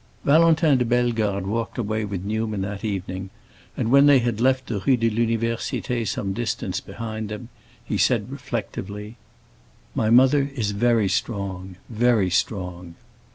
Valentin 0.25 0.79
de 0.79 0.83
Bellegarde 0.83 1.45
walked 1.45 1.77
away 1.77 2.03
with 2.03 2.25
Newman 2.25 2.61
that 2.63 2.83
evening, 2.83 3.29
and 3.77 3.91
when 3.91 4.07
they 4.07 4.17
had 4.17 4.41
left 4.41 4.65
the 4.65 4.79
Rue 4.79 4.97
de 4.97 5.11
l'Université 5.11 6.07
some 6.07 6.33
distance 6.33 6.79
behind 6.81 7.29
them 7.29 7.49
he 7.85 7.99
said 7.99 8.31
reflectively, 8.31 9.17
"My 9.93 10.09
mother 10.09 10.49
is 10.55 10.71
very 10.71 11.07
strong—very 11.07 12.31
strong." 12.31 12.95